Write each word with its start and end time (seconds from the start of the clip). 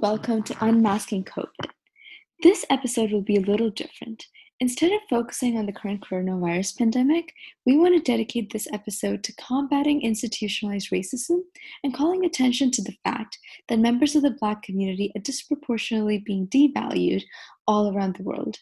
welcome 0.00 0.44
to 0.44 0.54
Unmasking 0.64 1.24
COVID. 1.24 1.70
This 2.44 2.64
episode 2.70 3.10
will 3.10 3.22
be 3.22 3.36
a 3.36 3.40
little 3.40 3.70
different. 3.70 4.26
Instead 4.60 4.92
of 4.92 5.00
focusing 5.10 5.58
on 5.58 5.66
the 5.66 5.72
current 5.72 6.04
coronavirus 6.08 6.78
pandemic, 6.78 7.32
we 7.66 7.76
want 7.76 7.96
to 7.96 8.12
dedicate 8.12 8.52
this 8.52 8.68
episode 8.72 9.24
to 9.24 9.34
combating 9.34 10.00
institutionalized 10.02 10.92
racism 10.92 11.40
and 11.82 11.92
calling 11.92 12.24
attention 12.24 12.70
to 12.70 12.82
the 12.82 12.94
fact 13.02 13.38
that 13.68 13.80
members 13.80 14.14
of 14.14 14.22
the 14.22 14.36
Black 14.38 14.62
community 14.62 15.10
are 15.16 15.22
disproportionately 15.22 16.18
being 16.18 16.46
devalued 16.46 17.24
all 17.66 17.92
around 17.92 18.14
the 18.14 18.22
world. 18.22 18.58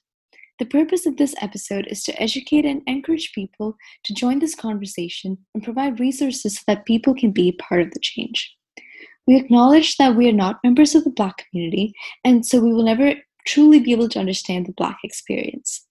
The 0.59 0.65
purpose 0.65 1.05
of 1.05 1.19
this 1.19 1.35
episode 1.43 1.87
is 1.89 2.03
to 2.05 2.23
educate 2.23 2.65
and 2.65 2.81
encourage 2.87 3.35
people 3.35 3.77
to 4.05 4.15
join 4.15 4.39
this 4.39 4.55
conversation 4.55 5.37
and 5.53 5.63
provide 5.63 6.01
resources 6.01 6.57
so 6.57 6.63
that 6.67 6.87
people 6.87 7.15
can 7.15 7.31
be 7.31 7.53
part 7.53 7.83
of 7.83 7.91
the 7.91 8.01
change. 8.01 8.56
We 9.27 9.37
acknowledge 9.37 9.97
that 9.97 10.15
we 10.15 10.29
are 10.29 10.33
not 10.33 10.61
members 10.63 10.95
of 10.95 11.05
the 11.05 11.11
Black 11.11 11.45
community, 11.51 11.95
and 12.25 12.47
so 12.47 12.61
we 12.61 12.73
will 12.73 12.85
never 12.85 13.15
truly 13.47 13.81
be 13.81 13.93
able 13.93 14.09
to 14.11 14.21
understand 14.21 14.67
the 14.67 14.73
Black 14.73 14.99
experience. 15.03 15.87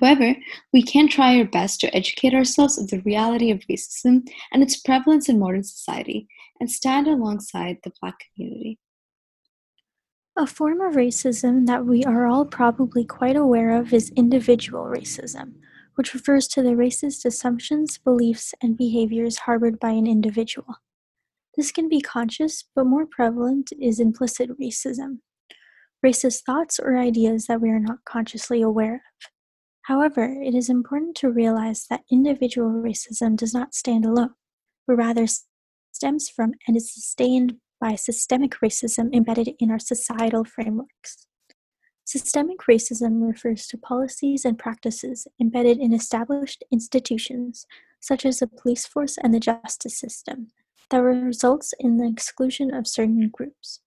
However, 0.00 0.34
we 0.72 0.82
can 0.82 1.08
try 1.08 1.38
our 1.38 1.44
best 1.44 1.80
to 1.80 1.94
educate 1.94 2.34
ourselves 2.34 2.78
of 2.78 2.88
the 2.88 3.00
reality 3.00 3.50
of 3.50 3.60
racism 3.70 4.26
and 4.52 4.62
its 4.62 4.76
prevalence 4.76 5.28
in 5.28 5.38
modern 5.38 5.62
society 5.62 6.26
and 6.60 6.70
stand 6.70 7.06
alongside 7.06 7.78
the 7.82 7.92
Black 8.00 8.16
community. 8.34 8.78
A 10.36 10.46
form 10.46 10.80
of 10.80 10.94
racism 10.94 11.66
that 11.66 11.86
we 11.86 12.02
are 12.04 12.26
all 12.26 12.44
probably 12.44 13.04
quite 13.04 13.36
aware 13.36 13.78
of 13.78 13.92
is 13.92 14.10
individual 14.16 14.84
racism, 14.84 15.52
which 15.94 16.12
refers 16.12 16.48
to 16.48 16.62
the 16.62 16.70
racist 16.70 17.24
assumptions, 17.24 17.98
beliefs, 17.98 18.52
and 18.60 18.76
behaviors 18.76 19.38
harbored 19.38 19.78
by 19.78 19.90
an 19.90 20.06
individual. 20.06 20.76
This 21.56 21.70
can 21.70 21.88
be 21.88 22.00
conscious, 22.00 22.64
but 22.74 22.86
more 22.86 23.06
prevalent 23.06 23.72
is 23.80 24.00
implicit 24.00 24.50
racism 24.60 25.18
racist 26.04 26.42
thoughts 26.44 26.78
or 26.78 26.98
ideas 26.98 27.46
that 27.46 27.60
we 27.60 27.70
are 27.70 27.80
not 27.80 28.04
consciously 28.04 28.60
aware 28.60 28.96
of. 28.96 29.30
However, 29.82 30.24
it 30.24 30.54
is 30.54 30.68
important 30.68 31.16
to 31.16 31.30
realize 31.30 31.86
that 31.88 32.02
individual 32.10 32.70
racism 32.70 33.36
does 33.36 33.54
not 33.54 33.74
stand 33.74 34.04
alone, 34.04 34.34
but 34.86 34.96
rather 34.96 35.26
stems 35.92 36.28
from 36.28 36.52
and 36.66 36.76
is 36.76 36.92
sustained 36.92 37.56
by 37.80 37.94
systemic 37.94 38.52
racism 38.62 39.12
embedded 39.14 39.50
in 39.58 39.70
our 39.70 39.78
societal 39.78 40.44
frameworks. 40.44 41.26
Systemic 42.04 42.58
racism 42.70 43.26
refers 43.26 43.66
to 43.66 43.78
policies 43.78 44.44
and 44.44 44.58
practices 44.58 45.26
embedded 45.40 45.78
in 45.78 45.94
established 45.94 46.62
institutions, 46.70 47.66
such 48.00 48.26
as 48.26 48.38
the 48.38 48.46
police 48.46 48.86
force 48.86 49.16
and 49.22 49.32
the 49.32 49.40
justice 49.40 49.98
system, 49.98 50.48
that 50.90 50.98
results 50.98 51.74
in 51.78 51.96
the 51.96 52.08
exclusion 52.08 52.72
of 52.72 52.86
certain 52.86 53.30
groups. 53.32 53.80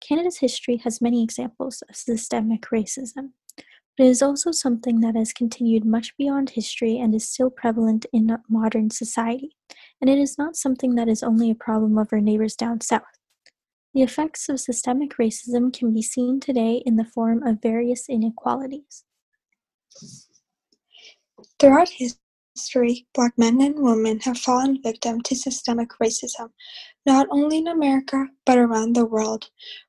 Canada's 0.00 0.38
history 0.38 0.78
has 0.78 1.00
many 1.00 1.22
examples 1.22 1.82
of 1.88 1.96
systemic 1.96 2.62
racism, 2.72 3.30
but 3.56 4.06
it 4.06 4.10
is 4.10 4.22
also 4.22 4.50
something 4.50 5.00
that 5.00 5.14
has 5.14 5.32
continued 5.32 5.84
much 5.84 6.16
beyond 6.16 6.50
history 6.50 6.98
and 6.98 7.14
is 7.14 7.28
still 7.28 7.50
prevalent 7.50 8.06
in 8.12 8.36
modern 8.48 8.90
society, 8.90 9.56
and 10.00 10.08
it 10.08 10.18
is 10.18 10.38
not 10.38 10.56
something 10.56 10.94
that 10.94 11.08
is 11.08 11.22
only 11.22 11.50
a 11.50 11.54
problem 11.54 11.98
of 11.98 12.08
our 12.12 12.20
neighbors 12.20 12.56
down 12.56 12.80
south. 12.80 13.02
The 13.92 14.02
effects 14.02 14.48
of 14.48 14.60
systemic 14.60 15.16
racism 15.18 15.72
can 15.72 15.92
be 15.92 16.02
seen 16.02 16.40
today 16.40 16.82
in 16.86 16.96
the 16.96 17.04
form 17.04 17.42
of 17.42 17.60
various 17.60 18.08
inequalities. 18.08 19.04
Throughout 21.58 21.88
his 21.88 22.16
history, 22.60 23.06
black 23.14 23.32
men 23.38 23.60
and 23.62 23.74
women 23.78 24.20
have 24.20 24.36
fallen 24.36 24.82
victim 24.82 25.22
to 25.22 25.34
systemic 25.34 25.88
racism, 26.02 26.50
not 27.06 27.26
only 27.30 27.56
in 27.56 27.68
America, 27.68 28.26
but 28.44 28.58
around 28.58 28.94
the 28.94 29.06
world. 29.06 29.48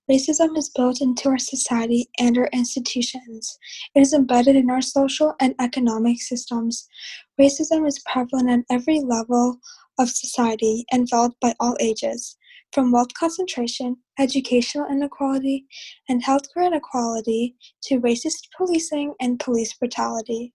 Racism 0.10 0.58
is 0.58 0.70
built 0.70 1.02
into 1.02 1.28
our 1.28 1.38
society 1.38 2.08
and 2.18 2.38
our 2.38 2.50
institutions. 2.54 3.60
It 3.94 4.00
is 4.00 4.14
embedded 4.14 4.56
in 4.56 4.70
our 4.70 4.82
social 4.82 5.36
and 5.42 5.54
economic 5.60 6.22
systems. 6.22 6.88
Racism 7.40 7.86
is 7.86 8.02
prevalent 8.10 8.50
at 8.50 8.76
every 8.76 9.02
level 9.02 9.60
of 10.00 10.10
society 10.10 10.86
and 10.92 11.10
felt 11.10 11.34
by 11.42 11.54
all 11.60 11.76
ages, 11.82 12.38
from 12.72 12.94
wealth 12.94 13.14
concentration, 13.20 13.98
educational 14.18 14.90
inequality, 14.90 15.66
and 16.08 16.24
healthcare 16.24 16.66
inequality 16.68 17.58
to 17.84 18.00
racist 18.00 18.48
policing 18.56 19.14
and 19.20 19.42
police 19.42 19.74
brutality. 19.74 20.54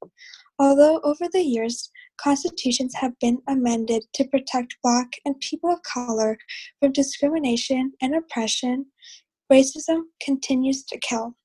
Although 0.59 1.01
over 1.01 1.29
the 1.31 1.43
years, 1.43 1.91
constitutions 2.19 2.95
have 2.95 3.19
been 3.21 3.39
amended 3.47 4.05
to 4.15 4.25
protect 4.25 4.77
Black 4.83 5.13
and 5.25 5.39
people 5.41 5.71
of 5.71 5.83
color 5.83 6.39
from 6.81 6.93
discrimination 6.93 7.93
and 8.01 8.15
oppression, 8.15 8.87
racism 9.53 10.03
continues 10.23 10.85
to 10.85 10.99
kill. 10.99 11.37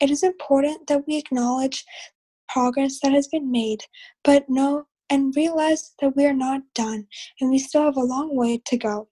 It 0.00 0.10
is 0.10 0.22
important 0.22 0.86
that 0.88 1.06
we 1.06 1.16
acknowledge 1.16 1.84
progress 2.48 3.00
that 3.02 3.12
has 3.12 3.28
been 3.28 3.50
made, 3.50 3.84
but 4.22 4.48
know 4.48 4.86
and 5.08 5.34
realize 5.36 5.92
that 6.00 6.16
we 6.16 6.26
are 6.26 6.34
not 6.34 6.62
done 6.74 7.06
and 7.40 7.50
we 7.50 7.58
still 7.58 7.84
have 7.84 7.96
a 7.96 8.00
long 8.00 8.36
way 8.36 8.60
to 8.66 8.76
go. 8.76 9.08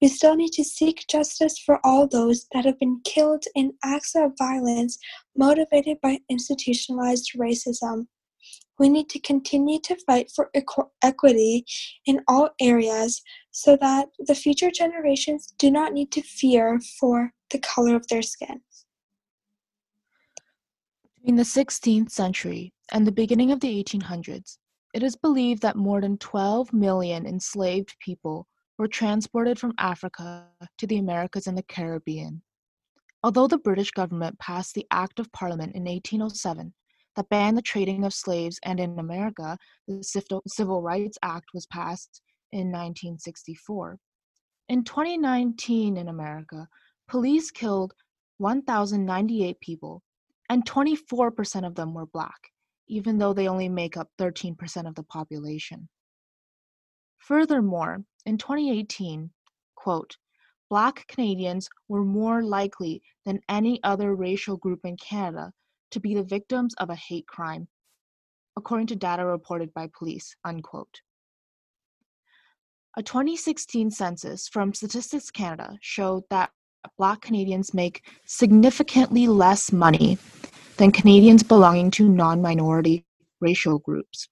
We 0.00 0.08
still 0.08 0.36
need 0.36 0.52
to 0.52 0.64
seek 0.64 1.06
justice 1.08 1.58
for 1.58 1.80
all 1.84 2.06
those 2.06 2.46
that 2.52 2.66
have 2.66 2.78
been 2.78 3.00
killed 3.04 3.44
in 3.54 3.72
acts 3.82 4.14
of 4.14 4.32
violence 4.38 4.98
motivated 5.36 5.98
by 6.02 6.20
institutionalized 6.28 7.32
racism. 7.36 8.06
We 8.78 8.88
need 8.88 9.08
to 9.10 9.18
continue 9.18 9.80
to 9.80 9.96
fight 10.06 10.30
for 10.34 10.50
equ- 10.54 10.90
equity 11.02 11.64
in 12.04 12.22
all 12.28 12.50
areas 12.60 13.22
so 13.50 13.76
that 13.80 14.08
the 14.18 14.34
future 14.34 14.70
generations 14.70 15.54
do 15.58 15.70
not 15.70 15.92
need 15.92 16.12
to 16.12 16.22
fear 16.22 16.78
for 17.00 17.32
the 17.50 17.58
color 17.58 17.96
of 17.96 18.06
their 18.08 18.22
skin. 18.22 18.60
Between 21.16 21.36
the 21.36 21.42
16th 21.42 22.10
century 22.10 22.72
and 22.92 23.06
the 23.06 23.12
beginning 23.12 23.50
of 23.50 23.60
the 23.60 23.82
1800s, 23.82 24.58
it 24.94 25.02
is 25.02 25.16
believed 25.16 25.62
that 25.62 25.76
more 25.76 26.00
than 26.00 26.18
12 26.18 26.72
million 26.72 27.26
enslaved 27.26 27.96
people 27.98 28.46
were 28.78 28.88
transported 28.88 29.58
from 29.58 29.74
Africa 29.78 30.46
to 30.78 30.86
the 30.86 30.98
Americas 30.98 31.46
and 31.46 31.56
the 31.56 31.62
Caribbean. 31.62 32.42
Although 33.22 33.46
the 33.46 33.58
British 33.58 33.90
government 33.90 34.38
passed 34.38 34.74
the 34.74 34.86
Act 34.90 35.18
of 35.18 35.32
Parliament 35.32 35.74
in 35.74 35.84
1807 35.84 36.72
that 37.16 37.28
banned 37.30 37.56
the 37.56 37.62
trading 37.62 38.04
of 38.04 38.14
slaves, 38.14 38.58
and 38.62 38.78
in 38.78 38.98
America, 38.98 39.58
the 39.88 40.02
Civil 40.46 40.82
Rights 40.82 41.18
Act 41.22 41.46
was 41.54 41.66
passed 41.66 42.20
in 42.52 42.70
1964. 42.70 43.98
In 44.68 44.84
2019 44.84 45.96
in 45.96 46.08
America, 46.08 46.68
police 47.08 47.50
killed 47.50 47.94
1,098 48.38 49.58
people, 49.60 50.02
and 50.50 50.64
24% 50.64 51.66
of 51.66 51.74
them 51.74 51.94
were 51.94 52.06
black, 52.06 52.50
even 52.88 53.18
though 53.18 53.32
they 53.32 53.48
only 53.48 53.68
make 53.68 53.96
up 53.96 54.08
13% 54.18 54.86
of 54.86 54.94
the 54.94 55.02
population. 55.04 55.88
Furthermore, 57.18 58.04
in 58.26 58.38
2018, 58.38 59.30
quote, 59.74 60.16
Black 60.68 61.06
Canadians 61.06 61.68
were 61.88 62.04
more 62.04 62.42
likely 62.42 63.00
than 63.24 63.40
any 63.48 63.80
other 63.84 64.14
racial 64.14 64.56
group 64.56 64.80
in 64.84 64.96
Canada 64.96 65.52
to 65.90 66.00
be 66.00 66.14
the 66.14 66.22
victims 66.22 66.74
of 66.78 66.90
a 66.90 66.94
hate 66.94 67.26
crime, 67.26 67.68
according 68.56 68.86
to 68.88 68.96
data 68.96 69.24
reported 69.24 69.72
by 69.74 69.88
police. 69.98 70.34
Unquote. 70.44 71.00
A 72.96 73.02
2016 73.02 73.90
census 73.90 74.48
from 74.48 74.72
Statistics 74.72 75.30
Canada 75.30 75.76
showed 75.82 76.24
that 76.30 76.50
Black 76.96 77.20
Canadians 77.20 77.74
make 77.74 78.02
significantly 78.24 79.26
less 79.26 79.72
money 79.72 80.18
than 80.76 80.92
Canadians 80.92 81.42
belonging 81.42 81.90
to 81.92 82.08
non 82.08 82.40
minority 82.40 83.04
racial 83.40 83.78
groups. 83.78 84.28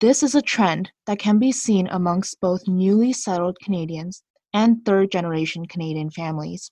This 0.00 0.22
is 0.22 0.34
a 0.34 0.42
trend 0.42 0.92
that 1.06 1.18
can 1.18 1.38
be 1.38 1.52
seen 1.52 1.86
amongst 1.88 2.40
both 2.40 2.66
newly 2.66 3.12
settled 3.12 3.58
Canadians 3.62 4.22
and 4.54 4.84
third 4.84 5.10
generation 5.10 5.66
Canadian 5.66 6.10
families. 6.10 6.70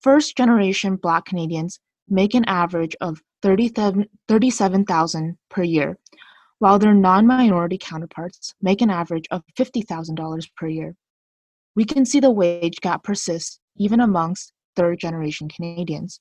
First 0.00 0.36
generation 0.36 0.96
Black 0.96 1.24
Canadians 1.24 1.78
make 2.10 2.34
an 2.34 2.44
average 2.46 2.96
of 3.00 3.22
37000 3.42 5.38
per 5.48 5.62
year, 5.62 5.98
while 6.58 6.78
their 6.78 6.94
non-minority 6.94 7.78
counterparts 7.78 8.54
make 8.60 8.80
an 8.82 8.90
average 8.90 9.26
of 9.30 9.42
$50,000 9.58 10.48
per 10.56 10.66
year. 10.66 10.94
We 11.76 11.84
can 11.84 12.04
see 12.04 12.20
the 12.20 12.30
wage 12.30 12.80
gap 12.80 13.04
persists 13.04 13.60
even 13.76 14.00
amongst 14.00 14.52
third-generation 14.74 15.48
Canadians. 15.48 16.20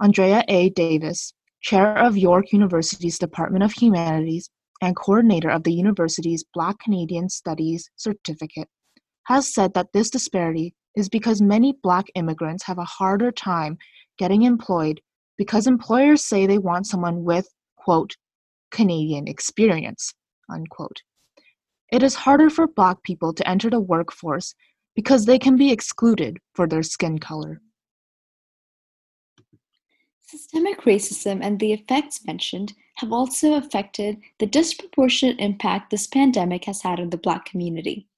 Andrea 0.00 0.44
A. 0.48 0.70
Davis, 0.70 1.32
chair 1.60 1.96
of 1.96 2.16
York 2.16 2.52
University's 2.52 3.18
Department 3.18 3.62
of 3.62 3.72
Humanities 3.72 4.50
and 4.80 4.96
coordinator 4.96 5.48
of 5.48 5.62
the 5.62 5.72
university's 5.72 6.44
Black 6.52 6.78
Canadian 6.80 7.28
Studies 7.28 7.88
certificate, 7.94 8.68
has 9.24 9.54
said 9.54 9.74
that 9.74 9.92
this 9.92 10.10
disparity 10.10 10.74
is 10.96 11.08
because 11.08 11.40
many 11.40 11.74
Black 11.82 12.06
immigrants 12.16 12.64
have 12.64 12.78
a 12.78 12.84
harder 12.84 13.30
time 13.30 13.78
getting 14.18 14.42
employed 14.42 15.00
because 15.36 15.66
employers 15.66 16.24
say 16.24 16.46
they 16.46 16.58
want 16.58 16.86
someone 16.86 17.24
with, 17.24 17.48
quote, 17.76 18.16
Canadian 18.70 19.28
experience, 19.28 20.14
unquote. 20.48 21.02
It 21.90 22.02
is 22.02 22.14
harder 22.14 22.48
for 22.48 22.66
Black 22.66 23.02
people 23.02 23.32
to 23.34 23.48
enter 23.48 23.68
the 23.68 23.80
workforce 23.80 24.54
because 24.94 25.24
they 25.26 25.38
can 25.38 25.56
be 25.56 25.70
excluded 25.70 26.38
for 26.54 26.66
their 26.66 26.82
skin 26.82 27.18
color. 27.18 27.60
Systemic 30.22 30.80
racism 30.82 31.40
and 31.42 31.60
the 31.60 31.72
effects 31.72 32.24
mentioned 32.26 32.72
have 32.96 33.12
also 33.12 33.54
affected 33.54 34.18
the 34.38 34.46
disproportionate 34.46 35.38
impact 35.38 35.90
this 35.90 36.06
pandemic 36.06 36.64
has 36.64 36.82
had 36.82 37.00
on 37.00 37.10
the 37.10 37.18
Black 37.18 37.44
community. 37.44 38.08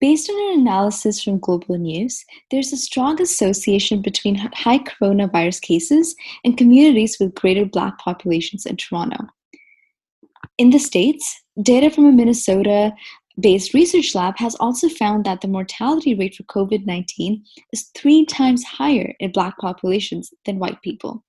Based 0.00 0.30
on 0.30 0.52
an 0.52 0.60
analysis 0.60 1.20
from 1.20 1.40
Global 1.40 1.76
News, 1.76 2.24
there's 2.52 2.72
a 2.72 2.76
strong 2.76 3.20
association 3.20 4.00
between 4.00 4.36
high 4.36 4.78
coronavirus 4.78 5.60
cases 5.60 6.14
and 6.44 6.56
communities 6.56 7.16
with 7.18 7.34
greater 7.34 7.64
Black 7.64 7.98
populations 7.98 8.64
in 8.64 8.76
Toronto. 8.76 9.26
In 10.56 10.70
the 10.70 10.78
States, 10.78 11.42
data 11.60 11.90
from 11.90 12.06
a 12.06 12.12
Minnesota 12.12 12.92
based 13.40 13.74
research 13.74 14.14
lab 14.14 14.36
has 14.38 14.54
also 14.56 14.88
found 14.88 15.24
that 15.24 15.40
the 15.40 15.48
mortality 15.48 16.14
rate 16.14 16.36
for 16.36 16.44
COVID 16.44 16.86
19 16.86 17.44
is 17.72 17.90
three 17.96 18.24
times 18.24 18.62
higher 18.62 19.14
in 19.18 19.32
Black 19.32 19.58
populations 19.58 20.32
than 20.46 20.60
white 20.60 20.80
people. 20.82 21.24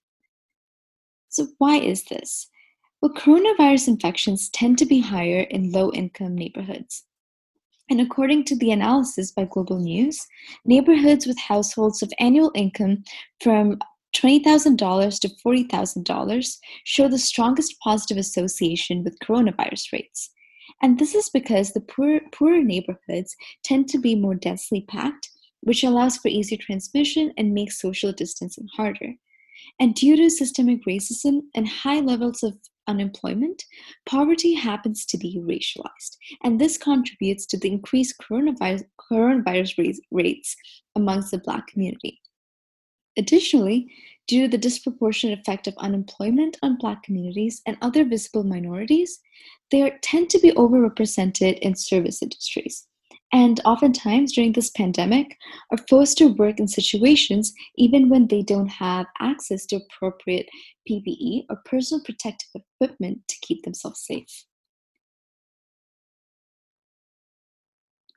So, 1.30 1.48
why 1.57 1.77
is 1.77 2.04
this? 2.06 2.50
Well, 3.01 3.13
coronavirus 3.13 3.88
infections 3.88 4.50
tend 4.50 4.77
to 4.77 4.86
be 4.86 5.00
higher 5.00 5.42
in 5.42 5.71
low 5.71 5.92
income 5.92 6.36
neighborhoods. 6.36 7.06
And 7.90 8.00
according 8.00 8.46
to 8.46 8.56
the 8.56 8.72
analysis 8.72 9.32
by 9.32 9.46
Global 9.46 9.80
News, 9.80 10.26
neighborhoods 10.66 11.26
with 11.26 11.40
households 11.40 12.04
of 12.04 12.14
annual 12.20 12.52
income 12.54 13.04
from 13.42 13.80
$20,000 14.16 15.20
to 15.20 15.30
$40,000 15.46 16.58
show 16.84 17.08
the 17.08 17.18
strongest 17.18 17.76
positive 17.84 18.18
association 18.18 19.04
with 19.04 19.20
coronavirus 19.20 19.92
rates. 19.94 20.32
And 20.82 21.00
this 21.00 21.16
is 21.16 21.30
because 21.30 21.72
the 21.72 21.82
poor, 21.82 22.22
poorer 22.32 22.64
neighborhoods 22.64 23.36
tend 23.64 23.90
to 23.90 23.98
be 23.98 24.16
more 24.16 24.36
densely 24.36 24.86
packed, 24.88 25.30
which 25.62 25.84
allows 25.84 26.18
for 26.18 26.30
easier 26.30 26.58
transmission 26.62 27.34
and 27.38 27.54
makes 27.54 27.82
social 27.82 28.12
distancing 28.12 28.68
harder. 28.76 29.14
And 29.80 29.94
due 29.94 30.16
to 30.16 30.30
systemic 30.30 30.86
racism 30.86 31.42
and 31.56 31.68
high 31.68 32.00
levels 32.00 32.44
of 32.44 32.58
unemployment, 32.90 33.64
poverty 34.06 34.54
happens 34.54 35.06
to 35.06 35.18
be 35.18 35.40
racialized, 35.40 36.18
and 36.44 36.60
this 36.60 36.78
contributes 36.78 37.46
to 37.46 37.58
the 37.58 37.72
increased 37.72 38.16
coronavirus, 38.20 38.84
coronavirus 39.00 40.00
rates 40.12 40.56
amongst 40.96 41.32
the 41.32 41.38
Black 41.38 41.68
community. 41.68 42.20
Additionally, 43.18 43.92
due 44.28 44.44
to 44.44 44.48
the 44.48 44.58
disproportionate 44.58 45.40
effect 45.40 45.68
of 45.68 45.78
unemployment 45.78 46.58
on 46.64 46.78
Black 46.78 47.04
communities 47.04 47.62
and 47.66 47.78
other 47.82 48.04
visible 48.04 48.44
minorities, 48.44 49.20
they 49.72 49.84
are, 49.84 49.98
tend 50.02 50.30
to 50.32 50.40
be 50.40 50.52
overrepresented 50.52 51.60
in 51.60 51.76
service 51.76 52.22
industries 52.22 52.88
and 53.31 53.62
oftentimes 53.64 54.34
during 54.34 54.54
this 54.54 54.72
pandemic 54.72 55.38
are 55.72 55.80
forced 55.90 56.18
to 56.18 56.34
work 56.34 56.60
in 56.60 56.68
situations 56.68 57.54
even 57.78 58.10
when 58.10 58.28
they 58.28 58.42
don't 58.42 58.68
have 58.68 59.06
access 59.20 59.66
to 59.68 59.78
appropriate 59.78 60.50
PPE 60.90 61.46
or 61.50 61.62
personal 61.66 62.04
protective 62.04 62.50
equipment 62.56 63.20
to 63.28 63.36
keep 63.42 63.64
themselves 63.64 64.04
safe. 64.06 64.46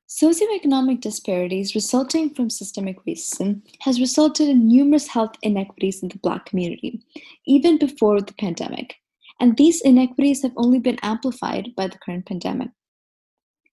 Socioeconomic 0.08 1.00
disparities 1.00 1.74
resulting 1.74 2.34
from 2.34 2.50
systemic 2.50 2.96
racism 3.06 3.62
has 3.80 3.98
resulted 3.98 4.46
in 4.48 4.68
numerous 4.68 5.08
health 5.08 5.32
inequities 5.42 6.02
in 6.02 6.10
the 6.10 6.18
Black 6.18 6.44
community, 6.44 7.00
even 7.46 7.78
before 7.78 8.20
the 8.20 8.34
pandemic, 8.34 8.94
and 9.40 9.56
these 9.56 9.80
inequities 9.80 10.42
have 10.42 10.52
only 10.56 10.78
been 10.78 10.98
amplified 11.02 11.70
by 11.76 11.86
the 11.86 11.98
current 11.98 12.26
pandemic. 12.26 12.68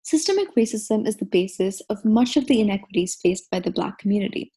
Systemic 0.04 0.54
racism 0.56 1.06
is 1.06 1.16
the 1.16 1.24
basis 1.24 1.80
of 1.88 2.04
much 2.04 2.36
of 2.36 2.46
the 2.46 2.60
inequities 2.60 3.16
faced 3.22 3.48
by 3.50 3.60
the 3.60 3.70
Black 3.70 3.98
community. 3.98 4.52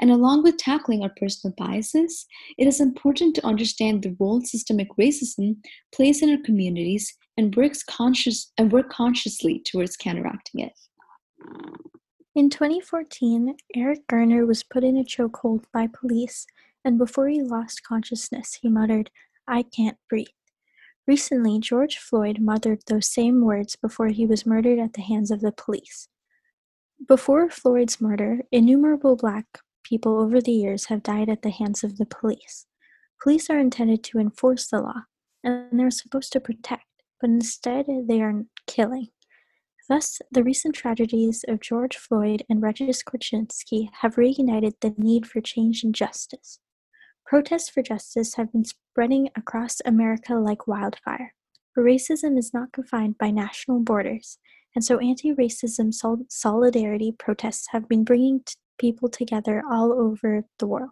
And 0.00 0.10
along 0.10 0.42
with 0.42 0.56
tackling 0.56 1.02
our 1.02 1.12
personal 1.16 1.54
biases, 1.56 2.26
it 2.56 2.66
is 2.66 2.80
important 2.80 3.34
to 3.36 3.46
understand 3.46 4.02
the 4.02 4.16
role 4.18 4.40
systemic 4.42 4.88
racism 5.00 5.56
plays 5.92 6.22
in 6.22 6.30
our 6.30 6.42
communities 6.44 7.16
and 7.36 7.54
works 7.54 7.82
conscious 7.82 8.52
and 8.58 8.72
work 8.72 8.90
consciously 8.90 9.62
towards 9.64 9.96
counteracting 9.96 10.60
it. 10.60 10.72
In 12.34 12.50
2014, 12.50 13.56
Eric 13.74 14.06
Garner 14.08 14.46
was 14.46 14.62
put 14.62 14.84
in 14.84 14.96
a 14.96 15.04
chokehold 15.04 15.64
by 15.72 15.88
police, 15.88 16.46
and 16.84 16.98
before 16.98 17.28
he 17.28 17.42
lost 17.42 17.82
consciousness, 17.84 18.58
he 18.60 18.68
muttered, 18.68 19.10
I 19.46 19.62
can't 19.62 19.96
breathe. 20.08 20.26
Recently, 21.08 21.58
George 21.58 21.96
Floyd 21.96 22.38
muttered 22.38 22.82
those 22.86 23.10
same 23.10 23.40
words 23.40 23.76
before 23.76 24.08
he 24.08 24.26
was 24.26 24.44
murdered 24.44 24.78
at 24.78 24.92
the 24.92 25.00
hands 25.00 25.30
of 25.30 25.40
the 25.40 25.52
police. 25.52 26.06
Before 27.08 27.48
Floyd's 27.48 27.98
murder, 27.98 28.40
innumerable 28.52 29.16
black 29.16 29.46
people 29.82 30.20
over 30.20 30.42
the 30.42 30.52
years 30.52 30.84
have 30.86 31.02
died 31.02 31.30
at 31.30 31.40
the 31.40 31.48
hands 31.48 31.82
of 31.82 31.96
the 31.96 32.04
police. 32.04 32.66
Police 33.22 33.48
are 33.48 33.58
intended 33.58 34.04
to 34.04 34.18
enforce 34.18 34.68
the 34.68 34.82
law, 34.82 35.04
and 35.42 35.80
they're 35.80 35.90
supposed 35.90 36.30
to 36.34 36.40
protect, 36.40 36.84
but 37.22 37.30
instead 37.30 37.86
they 38.06 38.20
are 38.20 38.42
killing. 38.66 39.08
Thus, 39.88 40.20
the 40.30 40.44
recent 40.44 40.74
tragedies 40.74 41.42
of 41.48 41.62
George 41.62 41.96
Floyd 41.96 42.42
and 42.50 42.62
Regis 42.62 43.02
Korchinski 43.02 43.88
have 44.02 44.16
reignited 44.16 44.74
the 44.82 44.94
need 44.98 45.26
for 45.26 45.40
change 45.40 45.82
and 45.82 45.94
justice. 45.94 46.58
Protests 47.28 47.68
for 47.68 47.82
justice 47.82 48.36
have 48.36 48.50
been 48.52 48.64
spreading 48.64 49.28
across 49.36 49.82
America 49.84 50.36
like 50.36 50.66
wildfire. 50.66 51.34
But 51.76 51.82
racism 51.82 52.38
is 52.38 52.54
not 52.54 52.72
confined 52.72 53.18
by 53.18 53.30
national 53.30 53.80
borders, 53.80 54.38
and 54.74 54.82
so 54.82 54.96
anti 54.96 55.34
racism 55.34 55.92
sol- 55.92 56.24
solidarity 56.30 57.12
protests 57.18 57.66
have 57.72 57.86
been 57.86 58.02
bringing 58.02 58.40
t- 58.46 58.54
people 58.78 59.10
together 59.10 59.62
all 59.70 59.92
over 59.92 60.46
the 60.58 60.66
world. 60.66 60.88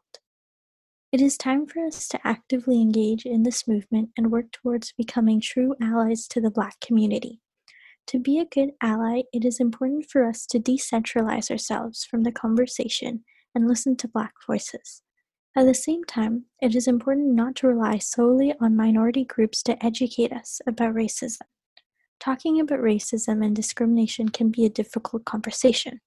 It 1.10 1.22
is 1.22 1.38
time 1.38 1.66
for 1.66 1.82
us 1.86 2.06
to 2.08 2.20
actively 2.22 2.82
engage 2.82 3.24
in 3.24 3.44
this 3.44 3.66
movement 3.66 4.10
and 4.18 4.30
work 4.30 4.52
towards 4.52 4.92
becoming 4.92 5.40
true 5.40 5.74
allies 5.80 6.28
to 6.28 6.42
the 6.42 6.50
Black 6.50 6.78
community. 6.80 7.40
To 8.08 8.18
be 8.18 8.38
a 8.38 8.44
good 8.44 8.72
ally, 8.82 9.22
it 9.32 9.46
is 9.46 9.58
important 9.58 10.10
for 10.10 10.22
us 10.22 10.44
to 10.48 10.60
decentralize 10.60 11.50
ourselves 11.50 12.04
from 12.04 12.24
the 12.24 12.32
conversation 12.32 13.24
and 13.54 13.66
listen 13.66 13.96
to 13.96 14.08
Black 14.08 14.34
voices. 14.46 15.00
At 15.56 15.64
the 15.64 15.74
same 15.74 16.04
time, 16.04 16.44
it 16.60 16.76
is 16.76 16.86
important 16.86 17.34
not 17.34 17.56
to 17.56 17.66
rely 17.66 17.96
solely 17.96 18.52
on 18.60 18.76
minority 18.76 19.24
groups 19.24 19.62
to 19.62 19.84
educate 19.84 20.30
us 20.30 20.60
about 20.66 20.94
racism. 20.94 21.40
Talking 22.20 22.60
about 22.60 22.80
racism 22.80 23.42
and 23.42 23.56
discrimination 23.56 24.28
can 24.28 24.50
be 24.50 24.66
a 24.66 24.70
difficult 24.70 25.24
conversation. 25.24 26.02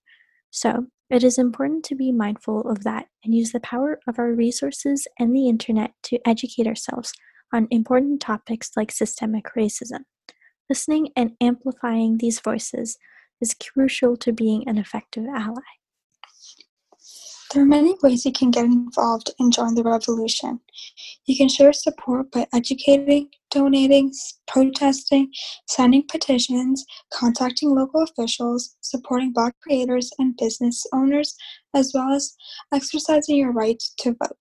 So, 0.51 0.85
it 1.09 1.23
is 1.23 1.39
important 1.39 1.83
to 1.85 1.95
be 1.95 2.11
mindful 2.11 2.69
of 2.69 2.83
that 2.83 3.07
and 3.23 3.33
use 3.33 3.51
the 3.51 3.59
power 3.59 3.99
of 4.07 4.19
our 4.19 4.31
resources 4.33 5.07
and 5.17 5.35
the 5.35 5.49
internet 5.49 5.93
to 6.03 6.19
educate 6.27 6.67
ourselves 6.67 7.11
on 7.51 7.67
important 7.71 8.21
topics 8.21 8.71
like 8.77 8.91
systemic 8.91 9.45
racism. 9.57 10.01
Listening 10.69 11.09
and 11.15 11.31
amplifying 11.41 12.17
these 12.17 12.39
voices 12.39 12.99
is 13.41 13.55
crucial 13.55 14.15
to 14.17 14.31
being 14.31 14.67
an 14.67 14.77
effective 14.77 15.25
ally. 15.25 15.78
There 17.51 17.63
are 17.63 17.65
many 17.65 17.95
ways 18.03 18.25
you 18.25 18.31
can 18.31 18.51
get 18.51 18.65
involved 18.65 19.31
and 19.39 19.51
join 19.51 19.73
the 19.73 19.81
revolution. 19.81 20.59
You 21.25 21.35
can 21.35 21.49
show 21.49 21.71
support 21.71 22.29
by 22.31 22.45
educating, 22.53 23.29
donating, 23.49 24.13
protesting, 24.47 25.31
signing 25.67 26.03
petitions, 26.07 26.85
contacting 27.11 27.73
local 27.73 28.03
officials, 28.03 28.75
supporting 28.81 29.33
Black 29.33 29.55
creators 29.61 30.11
and 30.19 30.37
business 30.37 30.85
owners, 30.93 31.35
as 31.73 31.91
well 31.91 32.13
as 32.13 32.35
exercising 32.71 33.37
your 33.37 33.51
right 33.51 33.81
to 33.97 34.11
vote. 34.11 34.37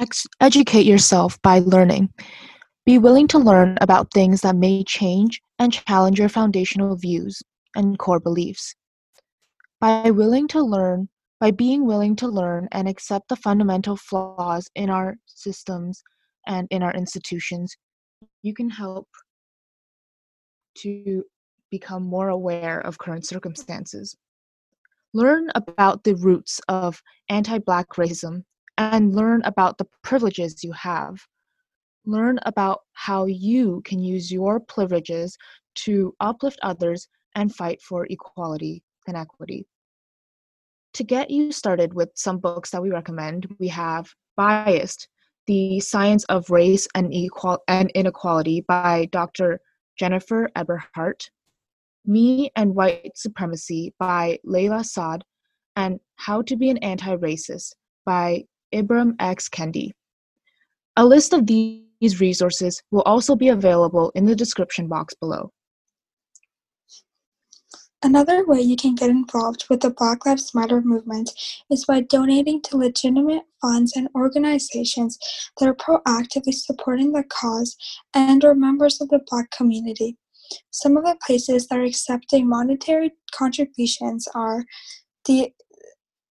Ex- 0.00 0.26
educate 0.40 0.84
yourself 0.84 1.40
by 1.42 1.60
learning. 1.60 2.12
Be 2.84 2.98
willing 2.98 3.28
to 3.28 3.38
learn 3.38 3.78
about 3.80 4.12
things 4.12 4.40
that 4.40 4.56
may 4.56 4.82
change 4.82 5.40
and 5.60 5.72
challenge 5.72 6.18
your 6.18 6.28
foundational 6.28 6.96
views 6.96 7.40
and 7.76 7.98
core 7.98 8.18
beliefs. 8.18 8.74
By 9.80 10.10
willing 10.10 10.48
to 10.48 10.62
learn, 10.62 11.08
by 11.38 11.50
being 11.50 11.86
willing 11.86 12.16
to 12.16 12.26
learn 12.26 12.66
and 12.72 12.88
accept 12.88 13.28
the 13.28 13.36
fundamental 13.36 13.96
flaws 13.96 14.68
in 14.74 14.90
our 14.90 15.16
systems 15.26 16.02
and 16.46 16.66
in 16.70 16.82
our 16.82 16.94
institutions, 16.94 17.76
you 18.42 18.54
can 18.54 18.70
help 18.70 19.06
to 20.78 21.24
become 21.70 22.04
more 22.04 22.30
aware 22.30 22.80
of 22.80 22.98
current 22.98 23.26
circumstances. 23.26 24.16
Learn 25.12 25.48
about 25.54 26.04
the 26.04 26.14
roots 26.16 26.60
of 26.68 27.00
anti 27.28 27.58
Black 27.58 27.88
racism 27.96 28.44
and 28.78 29.14
learn 29.14 29.42
about 29.44 29.78
the 29.78 29.86
privileges 30.02 30.62
you 30.62 30.72
have. 30.72 31.16
Learn 32.04 32.38
about 32.42 32.80
how 32.92 33.26
you 33.26 33.82
can 33.84 33.98
use 33.98 34.30
your 34.30 34.60
privileges 34.60 35.36
to 35.74 36.14
uplift 36.20 36.58
others 36.62 37.08
and 37.36 37.54
fight 37.54 37.80
for 37.80 38.06
equality 38.06 38.82
and 39.06 39.16
equity. 39.16 39.66
To 40.94 41.04
get 41.04 41.30
you 41.30 41.52
started 41.52 41.94
with 41.94 42.10
some 42.14 42.38
books 42.38 42.70
that 42.70 42.82
we 42.82 42.90
recommend, 42.90 43.46
we 43.60 43.68
have 43.68 44.12
Biased, 44.36 45.08
The 45.46 45.78
Science 45.78 46.24
of 46.24 46.50
Race 46.50 46.88
and, 46.94 47.12
Equal- 47.12 47.62
and 47.68 47.90
Inequality 47.94 48.64
by 48.66 49.08
Dr. 49.12 49.60
Jennifer 49.98 50.48
Eberhardt, 50.56 51.30
Me 52.06 52.50
and 52.56 52.74
White 52.74 53.12
Supremacy 53.14 53.94
by 53.98 54.38
Layla 54.46 54.84
Saad, 54.84 55.22
and 55.76 56.00
How 56.16 56.40
to 56.42 56.56
Be 56.56 56.70
an 56.70 56.78
Anti 56.78 57.16
Racist 57.16 57.74
by 58.06 58.44
Ibram 58.72 59.14
X. 59.20 59.48
Kendi. 59.50 59.90
A 60.96 61.04
list 61.04 61.34
of 61.34 61.46
these 61.46 62.20
resources 62.20 62.82
will 62.90 63.02
also 63.02 63.36
be 63.36 63.50
available 63.50 64.12
in 64.14 64.24
the 64.24 64.34
description 64.34 64.88
box 64.88 65.12
below. 65.14 65.52
Another 68.02 68.44
way 68.46 68.60
you 68.60 68.76
can 68.76 68.94
get 68.94 69.08
involved 69.08 69.64
with 69.70 69.80
the 69.80 69.90
Black 69.90 70.26
Lives 70.26 70.54
Matter 70.54 70.82
movement 70.82 71.30
is 71.70 71.86
by 71.86 72.02
donating 72.02 72.60
to 72.62 72.76
legitimate 72.76 73.44
funds 73.60 73.96
and 73.96 74.08
organizations 74.14 75.18
that 75.58 75.68
are 75.68 75.74
proactively 75.74 76.52
supporting 76.52 77.12
the 77.12 77.24
cause 77.24 77.76
and 78.12 78.44
or 78.44 78.54
members 78.54 79.00
of 79.00 79.08
the 79.08 79.20
Black 79.26 79.50
community. 79.50 80.18
Some 80.70 80.96
of 80.96 81.04
the 81.04 81.16
places 81.26 81.66
that 81.66 81.78
are 81.78 81.84
accepting 81.84 82.48
monetary 82.48 83.12
contributions 83.32 84.28
are 84.34 84.64
the 85.24 85.52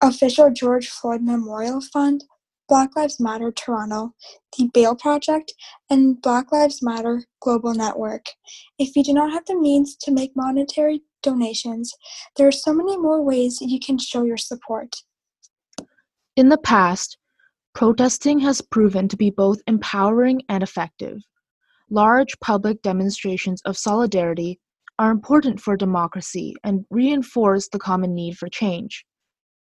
official 0.01 0.51
George 0.51 0.87
Floyd 0.87 1.23
Memorial 1.23 1.81
Fund, 1.81 2.23
Black 2.69 2.95
Lives 2.95 3.19
Matter 3.19 3.51
Toronto, 3.51 4.13
the 4.57 4.69
Bail 4.73 4.95
Project, 4.95 5.53
and 5.89 6.21
Black 6.21 6.51
Lives 6.51 6.81
Matter 6.81 7.23
Global 7.41 7.73
Network. 7.73 8.25
If 8.79 8.95
you 8.95 9.03
do 9.03 9.13
not 9.13 9.31
have 9.31 9.45
the 9.45 9.55
means 9.55 9.95
to 9.97 10.11
make 10.11 10.35
monetary 10.35 11.01
donations, 11.25 11.91
there 12.37 12.47
are 12.47 12.51
so 12.53 12.73
many 12.73 12.97
more 12.97 13.21
ways 13.21 13.57
you 13.59 13.79
can 13.79 13.97
show 13.97 14.23
your 14.23 14.37
support. 14.37 14.95
In 16.37 16.47
the 16.49 16.57
past, 16.57 17.17
protesting 17.73 18.39
has 18.39 18.61
proven 18.61 19.09
to 19.09 19.17
be 19.17 19.29
both 19.29 19.59
empowering 19.67 20.41
and 20.47 20.63
effective. 20.63 21.17
Large 21.89 22.39
public 22.39 22.81
demonstrations 22.81 23.61
of 23.65 23.77
solidarity 23.77 24.59
are 24.97 25.11
important 25.11 25.59
for 25.59 25.75
democracy 25.75 26.55
and 26.63 26.85
reinforce 26.89 27.67
the 27.67 27.79
common 27.79 28.13
need 28.13 28.37
for 28.37 28.47
change. 28.47 29.05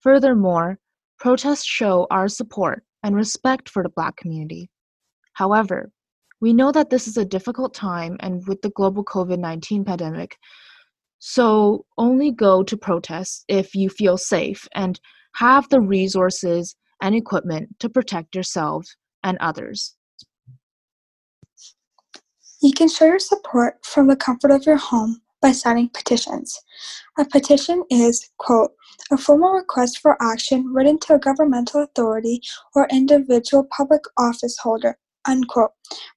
Furthermore, 0.01 0.79
protests 1.20 1.65
show 1.65 2.08
our 2.10 2.29
support 2.29 2.84
and 3.03 3.15
respect 3.15 3.68
for 3.70 3.84
the 3.84 3.89
Black 3.89 4.15
community. 4.15 4.70
However, 5.34 5.91
we 6.41 6.53
know 6.53 6.72
that 6.72 6.89
this 6.89 7.08
is 7.08 7.18
a 7.18 7.25
difficult 7.25 7.74
time 7.74 8.15
and 8.22 8.46
with 8.48 8.62
the 8.62 8.70
global 8.70 9.03
COVID 9.03 9.39
19 9.39 9.84
pandemic, 9.84 10.38
so 11.20 11.86
only 11.98 12.32
go 12.32 12.64
to 12.64 12.78
protests 12.78 13.44
if 13.48 13.76
you 13.76 13.90
feel 13.90 14.18
safe 14.18 14.68
and 14.74 15.00
have 15.36 15.70
the 15.70 15.82
resources 15.82 16.76
and 17.02 17.14
equipment 17.14 17.78
to 17.80 17.90
protect 17.90 18.36
yourself 18.36 18.88
and 19.24 19.38
others. 19.40 19.96
You 22.62 22.74
can 22.74 22.90
show 22.90 23.06
your 23.06 23.20
support 23.20 23.86
from 23.86 24.08
the 24.08 24.16
comfort 24.16 24.52
of 24.52 24.66
your 24.66 24.78
home 24.78 25.22
by 25.42 25.52
signing 25.54 25.90
petitions. 25.90 26.60
A 27.18 27.26
petition 27.26 27.84
is, 27.90 28.30
quote, 28.38 28.72
a 29.12 29.18
formal 29.18 29.52
request 29.52 30.00
for 30.00 30.22
action 30.22 30.74
written 30.74 31.00
to 31.00 31.16
a 31.16 31.20
governmental 31.20 31.84
authority 31.84 32.42
or 32.76 32.88
individual 32.92 33.68
public 33.76 34.02
office 34.18 34.58
holder, 34.58 34.98
unquote. 35.28 35.72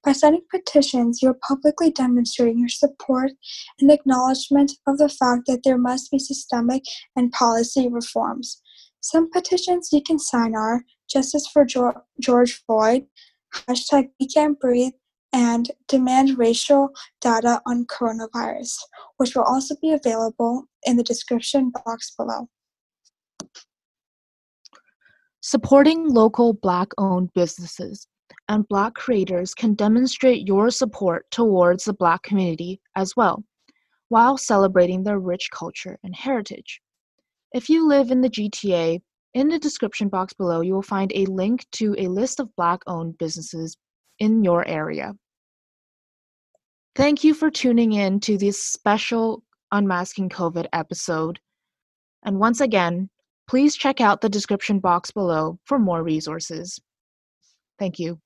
By 0.04 0.12
signing 0.12 0.42
petitions, 0.50 1.20
you're 1.22 1.38
publicly 1.46 1.90
demonstrating 1.90 2.58
your 2.58 2.68
support 2.68 3.32
and 3.80 3.90
acknowledgement 3.90 4.72
of 4.86 4.98
the 4.98 5.08
fact 5.08 5.42
that 5.46 5.62
there 5.64 5.78
must 5.78 6.10
be 6.10 6.18
systemic 6.18 6.82
and 7.16 7.32
policy 7.32 7.88
reforms. 7.88 8.60
Some 9.00 9.30
petitions 9.30 9.90
you 9.92 10.02
can 10.02 10.18
sign 10.18 10.54
are 10.54 10.84
Justice 11.10 11.46
for 11.46 11.64
George 11.64 12.62
Floyd, 12.66 13.06
hashtag 13.54 14.10
We 14.20 14.28
Can't 14.28 14.58
Breathe, 14.58 14.92
and 15.32 15.70
demand 15.88 16.38
racial 16.38 16.90
data 17.20 17.60
on 17.66 17.86
coronavirus, 17.86 18.76
which 19.16 19.34
will 19.34 19.44
also 19.44 19.74
be 19.80 19.92
available 19.92 20.64
in 20.84 20.96
the 20.96 21.02
description 21.02 21.72
box 21.84 22.12
below. 22.16 22.48
Supporting 25.40 26.08
local 26.08 26.52
Black 26.52 26.88
owned 26.98 27.32
businesses 27.34 28.06
and 28.48 28.66
Black 28.68 28.94
creators 28.94 29.54
can 29.54 29.74
demonstrate 29.74 30.46
your 30.46 30.70
support 30.70 31.30
towards 31.30 31.84
the 31.84 31.94
Black 31.94 32.22
community 32.22 32.80
as 32.96 33.14
well, 33.16 33.44
while 34.08 34.36
celebrating 34.36 35.02
their 35.02 35.18
rich 35.18 35.48
culture 35.52 35.98
and 36.02 36.14
heritage. 36.14 36.80
If 37.52 37.68
you 37.68 37.86
live 37.86 38.10
in 38.10 38.20
the 38.20 38.30
GTA, 38.30 39.00
in 39.34 39.48
the 39.48 39.58
description 39.58 40.08
box 40.08 40.32
below, 40.32 40.60
you 40.60 40.74
will 40.74 40.82
find 40.82 41.12
a 41.14 41.24
link 41.26 41.66
to 41.72 41.94
a 41.98 42.08
list 42.08 42.40
of 42.40 42.54
Black 42.56 42.80
owned 42.86 43.16
businesses 43.18 43.76
in 44.18 44.44
your 44.44 44.66
area. 44.68 45.14
Thank 46.94 47.24
you 47.24 47.32
for 47.32 47.50
tuning 47.50 47.92
in 47.92 48.20
to 48.20 48.36
this 48.36 48.62
special 48.62 49.42
Unmasking 49.70 50.28
COVID 50.28 50.66
episode. 50.74 51.40
And 52.24 52.38
once 52.38 52.60
again, 52.60 53.08
please 53.48 53.74
check 53.74 54.00
out 54.00 54.20
the 54.20 54.28
description 54.28 54.78
box 54.78 55.10
below 55.10 55.58
for 55.64 55.78
more 55.78 56.02
resources. 56.02 56.78
Thank 57.78 57.98
you. 57.98 58.20